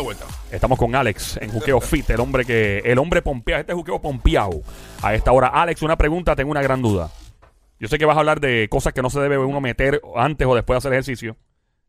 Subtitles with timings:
[0.00, 0.24] vuelta.
[0.50, 2.78] Estamos con Alex en Juqueo Fit, el hombre que.
[2.84, 3.60] El hombre pompeado.
[3.60, 4.62] Este es Juqueo pompeado.
[5.02, 7.10] A esta hora, Alex, una pregunta, tengo una gran duda.
[7.78, 10.46] Yo sé que vas a hablar de cosas que no se debe uno meter antes
[10.46, 11.36] o después de hacer ejercicio.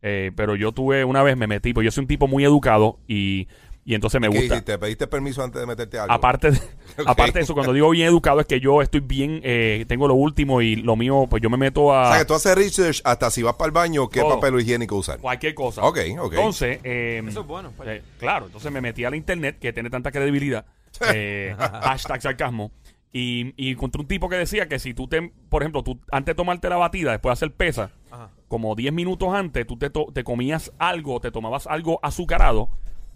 [0.02, 3.00] eh, pero yo tuve una vez, me metí, pues yo soy un tipo muy educado
[3.08, 3.48] y,
[3.84, 4.54] y entonces me ¿Qué gusta.
[4.55, 4.77] hiciste?
[4.77, 6.13] ¿Pediste permiso antes de meterte algo?
[6.13, 6.57] Aparte de,
[7.00, 7.04] Ok.
[7.07, 10.13] aparte de eso, cuando digo bien educado es que yo estoy bien, eh, tengo lo
[10.13, 13.02] último y lo mío, pues yo me meto a O sea, que tú haces research
[13.04, 14.39] hasta si vas para el baño, qué Todo.
[14.39, 15.20] papel higiénico usar.
[15.20, 15.84] cualquier cosa.
[15.84, 16.34] Ok, ok.
[16.34, 17.89] Entonces, eh, Eso es bueno, pues.
[17.89, 20.66] eh, claro, entonces me metí a la internet que tiene tanta credibilidad,
[21.13, 22.72] eh, hashtag sarcasmo,
[23.13, 26.34] y, y encontré un tipo que decía que si tú te, por ejemplo, tú antes
[26.34, 28.30] de tomarte la batida, después de hacer pesa, Ajá.
[28.48, 32.70] como 10 minutos antes, tú te, to- te comías algo, te tomabas algo azucarado,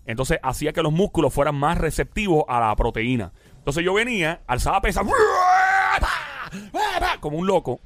[0.05, 3.31] entonces hacía que los músculos fueran más receptivos a la proteína.
[3.57, 5.01] Entonces yo venía, alzaba pesa,
[7.19, 7.79] como un loco,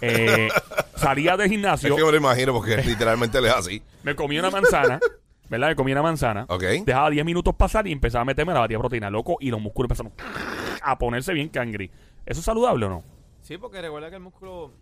[0.00, 0.48] eh,
[0.96, 3.82] salía del Es gimnasio, que me lo imagino porque literalmente le es así.
[4.02, 5.00] me comía una manzana,
[5.48, 5.68] ¿verdad?
[5.68, 6.62] Me comía una manzana, Ok.
[6.84, 9.60] dejaba 10 minutos pasar y empezaba a meterme la batida de proteína, loco, y los
[9.60, 10.12] músculos empezaron
[10.82, 11.90] a ponerse bien cangri.
[12.26, 13.04] ¿Eso es saludable o no?
[13.42, 14.72] Sí, porque recuerda que el músculo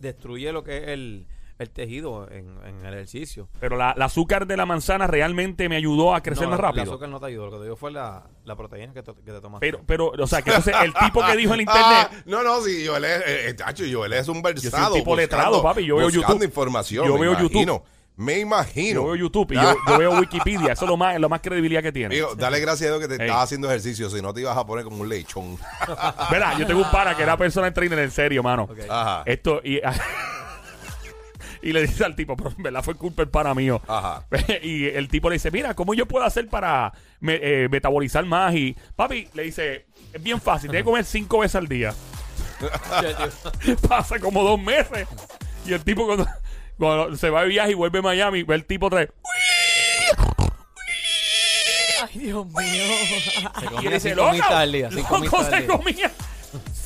[0.00, 1.26] destruye lo que es el,
[1.58, 3.48] el tejido en, en el ejercicio.
[3.60, 6.66] Pero la, la azúcar de la manzana realmente me ayudó a crecer No, más la-
[6.66, 6.82] rápido.
[6.84, 9.12] El azúcar no te ayudó, lo que te dio fue la, la proteína que te,
[9.14, 9.66] que te tomaste.
[9.66, 12.24] Pero, pero, o sea, que entonces el tipo que dijo en Ah, internet.
[12.26, 14.70] no, no, sí, Joel es, eh, eh, tacho, Joel es un Yo versado.
[14.70, 16.42] soy un tipo buscando- letrado, papi, yo veo YouTube.
[16.44, 17.06] información.
[17.06, 17.82] Yo veo YouTube.
[18.18, 19.02] Me imagino.
[19.02, 20.72] Yo veo YouTube y yo, yo veo Wikipedia.
[20.72, 22.18] Eso es lo más, lo más credibilidad que tiene.
[22.38, 23.28] Dale gracias a Dios que te Ey.
[23.28, 25.58] estás haciendo ejercicio, si no te ibas a poner como un lechón.
[26.30, 26.56] ¿Verdad?
[26.58, 28.68] Yo tengo un para que era personal trainer en serio, mano.
[28.88, 29.22] Ajá.
[29.26, 29.80] Esto, y,
[31.62, 33.80] y le dice al tipo, pero en verdad fue culpa el para mío.
[33.88, 34.26] Ajá.
[34.62, 38.54] y el tipo le dice, mira, ¿cómo yo puedo hacer para me- eh, metabolizar más?
[38.54, 41.94] Y papi le dice, es bien fácil, que comer cinco veces al día.
[43.88, 45.06] Pasa como dos meses.
[45.66, 46.26] Y el tipo cuando,
[46.78, 49.10] cuando se va de viaje y vuelve a Miami, ve el tipo trae...
[52.02, 52.84] Ay, Dios mío.
[53.58, 55.76] Se Y comía dice, cinco loco, mitas al día, cinco loco, mitas se al día.
[55.76, 56.10] comía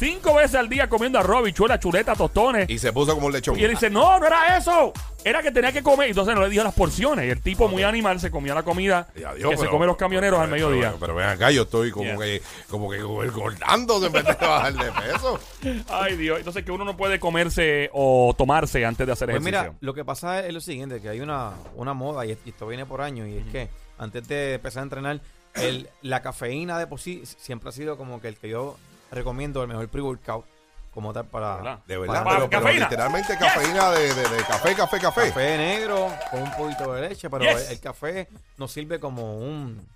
[0.00, 2.68] cinco veces al día comiendo arroz, bichuela, chuleta, tostones.
[2.68, 3.58] Y se puso como un lechón.
[3.58, 4.92] Y él dice, no, no era eso.
[5.22, 6.06] Era que tenía que comer.
[6.08, 7.26] Y entonces no le dijo las porciones.
[7.26, 9.96] Y el tipo muy animal se comía la comida Y adiós, que se come los
[9.98, 10.88] camioneros al mediodía.
[10.88, 12.18] Pero, pero ven acá, yo estoy como Yeah.
[12.18, 15.38] que como que engordando en vez de bajar de peso.
[15.90, 16.38] Ay, Dios.
[16.38, 19.62] Entonces que uno no puede comerse o tomarse antes de hacer Pues ejercicio.
[19.72, 22.66] mira, lo que pasa es lo siguiente, que hay una, una moda, y, y esto
[22.66, 23.68] viene por años, y es que
[23.98, 25.20] antes de empezar a entrenar,
[25.54, 28.76] el, la cafeína de por sí siempre ha sido como que el que yo
[29.10, 30.44] recomiendo el mejor pre-workout
[30.92, 31.56] como tal para...
[31.56, 31.78] ¿Verdad?
[31.86, 32.84] De verdad, Para- pero, pero cafeína.
[32.86, 35.28] literalmente cafeína de, de- de café, café, café.
[35.28, 37.66] Café negro con un poquito de leche, pero Yes.
[37.68, 39.86] el, el café nos sirve como un,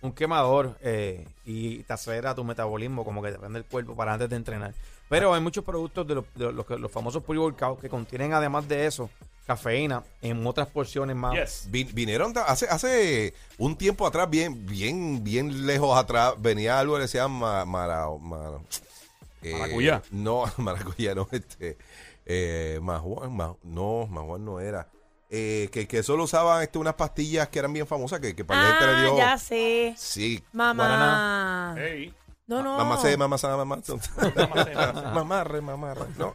[0.00, 4.12] un quemador eh, y te acelera tu metabolismo, como que te prende el cuerpo para
[4.12, 4.72] antes de entrenar.
[5.08, 8.66] Pero hay muchos productos de los, de los, que- los famosos pre-workout que contienen además
[8.68, 9.10] de eso
[9.46, 11.34] cafeína en otras porciones más.
[11.34, 11.68] Yes.
[11.70, 17.02] Vinieron ta- hace hace un tiempo atrás, bien bien bien lejos atrás, venía algo que
[17.02, 18.58] decía ma, mara- mara-
[19.42, 20.02] eh, Maracuyá.
[20.10, 21.76] No, maracuyá no, este
[22.26, 24.88] eh, majuan, no, majuan no era.
[25.30, 28.60] Eh, que, que solo usaban este, unas pastillas que eran bien famosas, que, que para
[28.62, 29.16] la gente le Ah, dio.
[29.16, 29.94] ya sé.
[29.98, 30.44] Sí.
[30.52, 31.74] Mamá.
[31.78, 32.14] Ey.
[32.46, 32.76] No, no.
[32.76, 33.78] Mamá se, mamá sa, mamá.
[33.78, 33.82] Mamá
[34.64, 36.06] se, mamá Mamarre, mamarre.
[36.18, 36.34] No.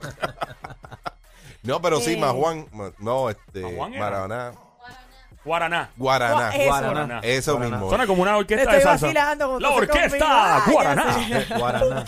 [1.63, 2.17] No, pero sí.
[2.17, 2.67] Majuan.
[2.71, 3.61] ma- No, este.
[3.61, 4.03] ¿Majuan era?
[4.09, 4.51] Maraná.
[5.45, 5.89] Guaraná.
[5.95, 6.49] Guaraná.
[6.55, 6.65] Eso.
[6.67, 7.19] Guaraná.
[7.23, 7.75] Eso Guaraná.
[7.77, 7.89] mismo.
[7.89, 9.13] Suena como una orquesta de salsa.
[9.13, 10.71] La orquesta conmigo.
[10.73, 11.17] Guaraná.
[11.57, 12.05] Guaraná.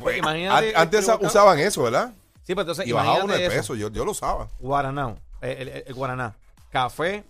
[0.00, 2.12] Pues imagínate An- Antes usaban eso, ¿verdad?
[2.44, 3.72] Sí, pero entonces Y bajaba uno imagínate de eso.
[3.72, 3.74] peso.
[3.76, 4.48] Yo, yo lo usaba.
[4.58, 6.34] Guaraná, el, el- el guaraná,
[6.70, 7.24] café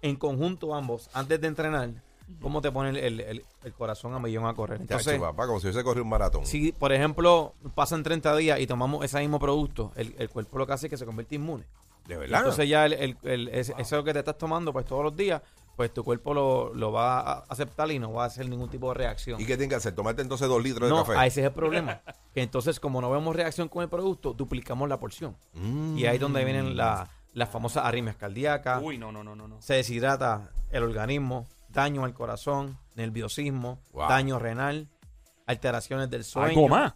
[0.00, 1.90] en conjunto ambos antes de entrenar,
[2.40, 4.80] ¿cómo te pone el, el- el- el corazón a millón a correr?
[4.80, 6.46] Entonces, papá, como si hubiese corrido un maratón.
[6.46, 10.66] si por ejemplo pasan 30 días y tomamos ese mismo producto, el, el cuerpo lo
[10.66, 11.64] que hace es que se convierte inmune.
[12.06, 12.40] De verdad.
[12.40, 15.40] Entonces ya el, el- el- ese- eso que te estás tomando pues todos los días,
[15.74, 18.88] pues tu cuerpo lo, lo va a aceptar y no va a hacer ningún tipo
[18.88, 19.40] de reacción.
[19.40, 19.92] ¿Y qué tiene que hacer?
[19.94, 21.18] Tomarte entonces dos litros de No, café.
[21.18, 22.00] a ese es el problema.
[22.34, 25.34] que entonces, como no vemos reacción con el producto, duplicamos la porción.
[25.54, 25.98] Mm.
[25.98, 29.48] Y ahí es donde vienen la- las famosas arritmias cardíacas, Uy, no, no, no, no.
[29.48, 29.60] no.
[29.60, 34.08] se deshidrata el organismo, daño al corazón, nerviosismo, Wow.
[34.08, 34.88] daño renal,
[35.46, 36.48] alteraciones del sueño.
[36.48, 36.94] Algo más.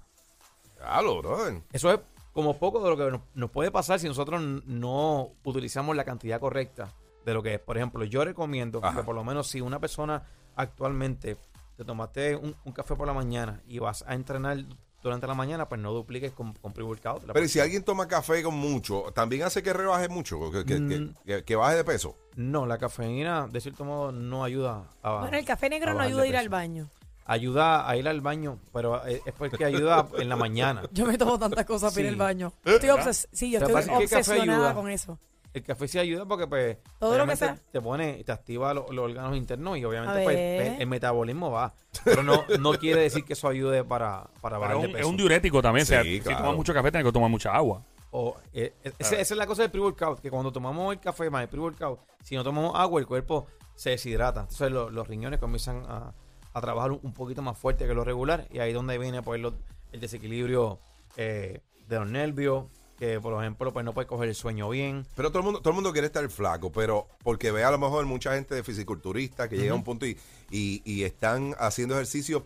[0.76, 1.62] Claro, brother.
[1.72, 2.00] Eso es
[2.32, 6.38] como poco de lo que nos, nos puede pasar si nosotros no utilizamos la cantidad
[6.40, 6.88] correcta
[7.26, 7.60] de lo que es.
[7.60, 8.98] Por ejemplo, yo recomiendo Ajá.
[9.00, 10.22] que por lo menos si una persona
[10.54, 11.36] actualmente
[11.76, 14.58] te tomaste un, un café por la mañana y vas a entrenar
[15.02, 17.24] durante la mañana, pues no dupliques con, con pre-workout.
[17.32, 20.74] Pero ¿y si alguien toma café con mucho, también hace que rebaje mucho, que, que-
[20.74, 21.14] que- Mm.
[21.26, 22.16] que- que baje de peso.
[22.36, 26.22] No, la cafeína, de cierto modo, no ayuda a Bueno, el café negro no ayuda
[26.22, 26.88] a ir al baño.
[27.24, 30.82] Ayuda a ir al baño, pero es porque ayuda en la mañana.
[30.92, 32.52] Yo me tomo tantas cosas para ir al baño.
[32.64, 35.18] Estoy obses sí, yo estoy obsesionada con eso.
[35.58, 37.58] El café sí ayuda porque pues Todo lo que obviamente sea.
[37.70, 40.62] te pone, te activa lo- los órganos internos y obviamente A pues ver.
[40.74, 41.74] el, el metabolismo va.
[42.04, 44.92] Pero no, no quiere decir que eso ayude para, para Pero bajar es de un,
[44.94, 45.04] peso.
[45.04, 45.82] es un diurético también.
[45.84, 46.38] o sea, Sí, Si claro.
[46.38, 47.82] tomas mucho café, tienes que tomar mucha agua.
[48.10, 51.28] O, eh, eh, ese- esa es la cosa del pre-workout, que cuando tomamos el café
[51.28, 54.40] más el pre-workout, si no tomamos agua, el cuerpo se deshidrata.
[54.40, 56.14] Entonces lo- los riñones comienzan a,
[56.54, 59.22] a trabajar un, un poquito más fuerte que lo regular y ahí es donde viene
[59.22, 59.52] pues, lo-
[59.92, 60.78] el desequilibrio
[61.16, 62.64] eh, de los nervios,
[62.98, 65.06] que por ejemplo pues no puede coger el sueño bien.
[65.14, 67.78] Pero todo el mundo, todo el mundo quiere estar flaco, pero porque ve a lo
[67.78, 70.18] mejor mucha gente de fisiculturista que llega a un punto y,
[70.50, 72.44] y, y están haciendo ejercicio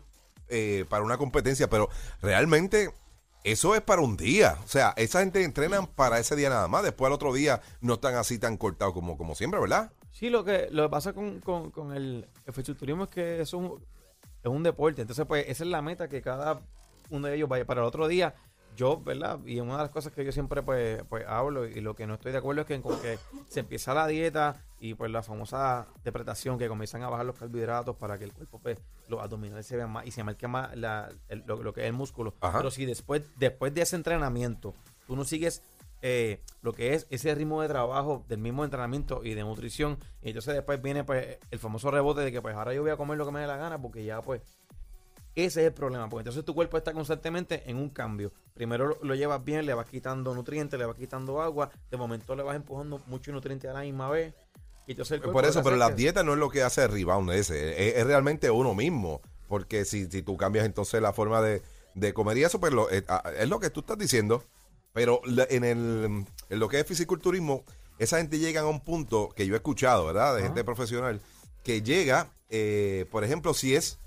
[0.48, 1.88] eh, para una competencia, pero
[2.20, 2.92] realmente
[3.44, 4.58] eso es para un día.
[4.64, 6.82] O sea, esa gente entrenan para ese día nada más.
[6.84, 9.90] Después al otro día no están así tan cortados como, como siempre, ¿verdad?
[10.12, 13.52] Sí, lo que, lo que pasa con, con- con el, el fisiculturismo es que es
[13.54, 13.82] un,
[14.44, 15.00] es un deporte.
[15.00, 16.60] Entonces, pues, esa es la meta que cada
[17.10, 17.64] uno de ellos vaya.
[17.64, 18.34] Para el otro día,
[18.76, 19.38] yo, ¿verdad?
[19.46, 22.14] Y una de las cosas que yo siempre, pues, pues hablo y lo que no
[22.14, 25.86] estoy de acuerdo es que con que se empieza la dieta y, pues, la famosa
[26.04, 28.78] depretación que comienzan a bajar los carbohidratos para que el cuerpo, pues,
[29.08, 31.86] los abdominales se vean más y se marque más la- el- lo, lo que es
[31.86, 32.34] el músculo.
[32.40, 32.58] Ajá.
[32.58, 34.74] Pero si después, después de ese entrenamiento,
[35.06, 35.62] tú no sigues
[36.04, 39.98] eh, lo que es ese ritmo de trabajo del mismo entrenamiento y de nutrición.
[40.20, 42.96] Y entonces después viene pues el famoso rebote de que pues ahora yo voy a
[42.96, 44.42] comer lo que me dé la gana porque ya pues
[45.36, 46.08] ese es el problema.
[46.08, 48.32] Porque entonces tu cuerpo está constantemente en un cambio.
[48.54, 51.70] Primero lo, lo llevas bien, le vas quitando nutrientes, le vas quitando agua.
[51.90, 54.34] De momento le vas empujando mucho nutriente a la misma vez.
[54.86, 56.62] Y entonces el Por eso, pero hace la es que- dieta no es lo que
[56.62, 59.20] hace el rebound ese, es, es realmente uno mismo.
[59.48, 61.62] Porque si, si tú cambias entonces la forma de,
[61.94, 63.04] de comer y eso, pues lo- eh,
[63.38, 64.42] es lo que tú estás diciendo.
[64.92, 67.64] Pero en, el, en lo que es fisiculturismo,
[67.98, 70.36] esa gente llega a un punto que yo he escuchado, ¿verdad?
[70.36, 71.20] De gente profesional,
[71.62, 73.98] que llega, eh, por ejemplo, si es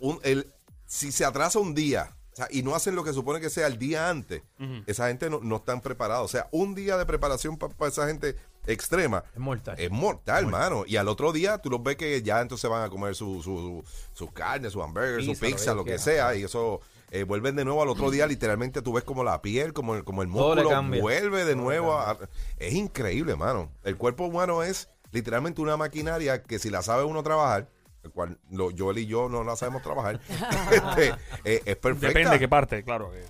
[0.00, 0.52] un, el,
[0.86, 3.66] si se atrasa un día o sea, y no hacen lo que supone que sea
[3.66, 4.42] el día antes,
[4.86, 6.24] esa gente no, no están preparados.
[6.24, 8.36] O sea, un día de preparación para esa gente
[8.66, 9.74] extrema Es mortal.
[9.78, 10.84] es mortal, mano.
[10.86, 13.84] Y al otro día tú los ves que ya entonces van a comer su, su,
[14.14, 16.34] su carne, su hamburger, su Pizza, lo que lo sea.
[16.34, 16.80] Y eso
[17.10, 18.26] eh, vuelven de nuevo al otro día.
[18.26, 20.70] Literalmente tú ves como la piel, como el, como el músculo
[21.02, 21.92] vuelve de Todo nuevo.
[21.98, 22.16] a-
[22.56, 23.70] es increíble, mano.
[23.84, 27.68] El cuerpo humano es literalmente una maquinaria que si la sabe uno trabajar,
[28.04, 30.20] el cual lo, Joel y yo no la sabemos trabajar,
[30.72, 31.08] este,
[31.44, 32.08] eh, es perfecta.
[32.08, 33.12] Depende de qué parte, claro.
[33.14, 33.24] eh.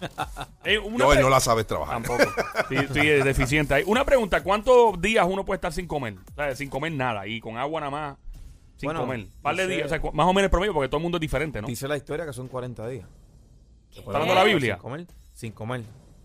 [0.65, 2.03] Eh, una Joel no la sabes trabajar.
[2.03, 2.25] Tampoco.
[2.69, 3.75] Sí, sí, es deficiente.
[3.75, 3.85] ahí.
[3.87, 6.15] Una pregunta: ¿cuántos días uno puede estar sin comer?
[6.33, 8.17] O sea, sin comer nada y con agua nada más.
[8.77, 9.27] Sin Bueno, comer.
[9.43, 9.87] Par de días.
[9.87, 11.69] O sea, más o menos el promedio, porque todo el mundo es diferente, ¿no?
[11.69, 13.07] Dice la historia que son 40 días.
[13.91, 14.75] ¿Está hablando de la Biblia?
[14.75, 15.07] Sin comer.
[15.35, 15.81] Sin comer.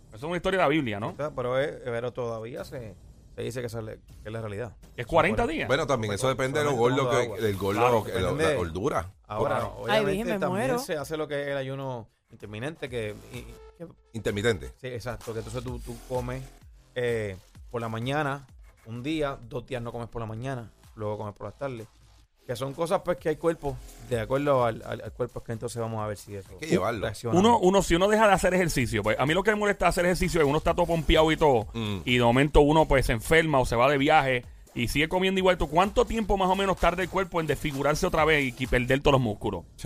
[0.07, 1.09] Eso es una historia de la Biblia, ¿no?
[1.09, 2.95] O sea, pero, es- pero todavía se,
[3.37, 4.75] se dice que, sale- que es la realidad.
[4.95, 5.67] Es 40 días.
[5.67, 8.49] Bueno, también eso depende de lo gordo que, del gordo, Claro, que- la, depende la
[8.49, 9.13] de- gordura.
[9.27, 9.75] Ahora, Claro.
[9.77, 10.79] obviamente Virgen, me también muero.
[10.79, 13.45] se hace lo que es el ayuno intermitente, que, y-
[13.77, 14.73] que- Intermitente.
[14.81, 16.41] sí, exacto, que entonces tú, tú comes
[16.95, 17.37] eh,
[17.69, 18.47] por la mañana,
[18.87, 21.87] un día, dos días no comes por la mañana, luego comes por las tardes.
[22.47, 23.75] Que son cosas pues que hay cuerpos,
[24.09, 26.57] de acuerdo al, al- al cuerpo, es que entonces vamos a ver si eso Hay
[26.59, 27.01] que llevarlo.
[27.01, 27.37] reacciona.
[27.37, 29.87] Uno, uno, si uno deja de hacer ejercicio, pues a mí lo que me molesta
[29.87, 31.97] hacer ejercicio es que uno está todo pompeado y todo, Mm.
[32.05, 35.39] y de momento uno pues se enferma o se va de viaje y sigue comiendo
[35.39, 35.57] igual.
[35.57, 39.01] ¿Tú ¿Cuánto tiempo más o menos tarda el cuerpo en desfigurarse otra vez y perder
[39.01, 39.65] todos los músculos?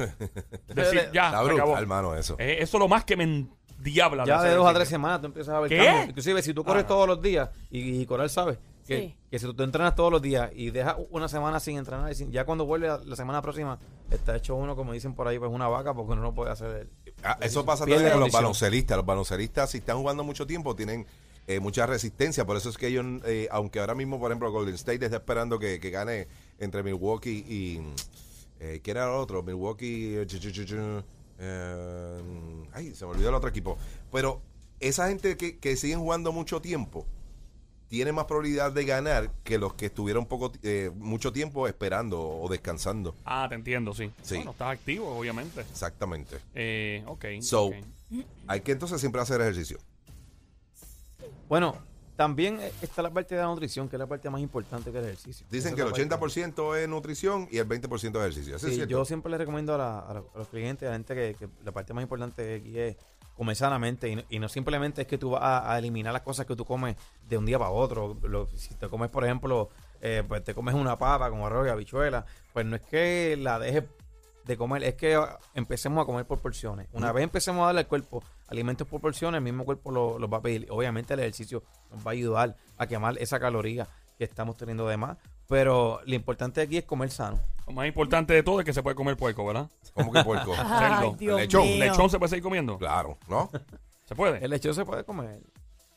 [0.67, 1.47] Decir, ya, Está se acabó.
[1.55, 2.35] brutal, hermano, eso.
[2.39, 4.25] Eh, eso es lo más que me endiabla.
[4.25, 4.73] Ya hacer de dos a ejercicio.
[4.79, 5.77] tres semanas tú empiezas a ver ¿Qué?
[5.77, 6.09] cambios.
[6.09, 6.87] Inclusive si tú corres Ah.
[6.87, 8.57] todos los días, y, y Coral sabe,
[8.95, 9.15] que, Sí.
[9.29, 12.15] que si tú te entrenas todos los días y dejas una semana sin entrenar, y
[12.15, 13.79] sin- ya cuando vuelve la, la semana próxima,
[14.09, 16.69] está hecho uno, como dicen por ahí, pues una vaca, porque uno no puede hacer
[16.71, 16.89] el...
[17.23, 18.97] Ah, eso pasa también con los baloncelistas.
[18.97, 21.05] Los baloncelistas, si están jugando mucho tiempo, tienen
[21.47, 22.45] eh, mucha resistencia.
[22.45, 25.57] Por eso es que ellos, eh, aunque ahora mismo, por ejemplo, Golden State está esperando
[25.59, 26.27] que, que gane
[26.59, 27.81] entre Milwaukee y.
[28.59, 29.41] Eh, ¿Quién era el otro?
[29.41, 30.17] Milwaukee.
[31.39, 32.21] eh,
[32.73, 33.77] ay, se me olvidó el otro equipo.
[34.11, 34.41] Pero
[34.79, 37.05] esa gente que, que siguen jugando mucho tiempo
[37.91, 42.47] tiene más probabilidad de ganar que los que estuvieron poco, eh, mucho tiempo esperando o
[42.47, 43.13] descansando.
[43.25, 44.09] Ah, te entiendo, sí.
[44.21, 44.35] Sí.
[44.37, 45.59] Bueno, estás activo, obviamente.
[45.59, 46.37] Exactamente.
[46.55, 47.25] Eh, ok.
[47.41, 47.71] So.
[48.47, 49.77] Hay que entonces siempre hacer ejercicio.
[51.49, 51.75] Bueno,
[52.15, 55.03] también está la parte de la nutrición, que es la parte más importante que el
[55.03, 55.45] ejercicio.
[55.51, 58.55] Dicen Esa que el la parte- 80% es nutrición y el 20% es ejercicio.
[58.55, 58.89] ¿Eso es Sí, cierto?
[58.89, 61.73] yo siempre le recomiendo a, la- a los clientes, a la gente que, que la
[61.73, 62.95] parte más importante aquí es
[63.41, 66.21] comer sanamente y no, y no simplemente es que tú vas a, a eliminar las
[66.21, 66.95] cosas que tú comes
[67.27, 68.15] de un día para otro.
[68.21, 69.69] Lo- si te comes, por ejemplo,
[69.99, 73.57] eh, pues te comes una papa con arroz y habichuela, pues no es que la
[73.57, 73.85] dejes
[74.45, 75.19] de comer, es que
[75.55, 76.87] empecemos a comer por porciones.
[76.93, 80.31] Una vez empecemos a darle al cuerpo alimentos por porciones, el mismo cuerpo lo- los
[80.31, 80.67] va a pedir.
[80.69, 83.87] Obviamente el ejercicio nos va a ayudar a quemar esa caloría
[84.19, 85.17] que estamos teniendo de más,
[85.51, 87.37] pero lo importante aquí es comer sano.
[87.67, 89.67] Lo más importante de todo es que se puede comer puerco, ¿verdad?
[89.93, 90.53] ¿Cómo que puerco?
[90.57, 91.13] Ay.
[91.19, 91.85] Dios Lechón, mío.
[91.85, 92.77] ¿Lechón se puede seguir comiendo?
[92.77, 93.49] claro, ¿no?
[94.05, 94.43] ¿Se puede?
[94.43, 95.41] El lechón se puede comer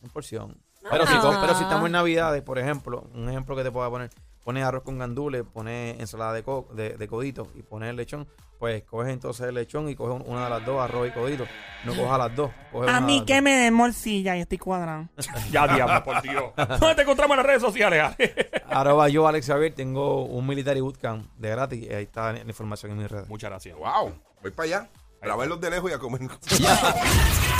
[0.02, 0.56] en porción.
[0.90, 1.38] Pero, si, Ah.
[1.40, 4.10] pero si estamos en Navidades, por ejemplo, un ejemplo que te puedo poner,
[4.44, 8.26] pones arroz con gandules, pones ensalada de, co de, de codito y pones el lechón,
[8.58, 11.44] pues coges entonces el lechón y coges una de las dos, arroz y codito.
[11.84, 12.50] No cojas las dos.
[12.70, 13.42] coges una A de mí las que dos.
[13.42, 15.10] me den morcilla y estoy cuadrando.
[15.50, 16.44] Ya, diablo, por Dios.
[16.56, 18.04] ¿Dónde te encontramos en las redes sociales?
[18.74, 22.92] Arroba yo, Alex Xavier, tengo un military bootcamp de gratis y ahí está la información
[22.92, 23.28] en mis redes.
[23.28, 23.76] Muchas gracias.
[23.76, 24.12] Wow.
[24.42, 24.90] Voy para allá.
[25.20, 26.22] Para verlos de lejos y a comer.